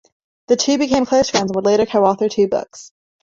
The 0.47 0.55
two 0.55 0.79
became 0.79 1.05
close 1.05 1.29
friends 1.29 1.51
and 1.51 1.55
would 1.55 1.65
later 1.67 1.85
co-author 1.85 2.27
two 2.27 2.47
books. 2.47 2.91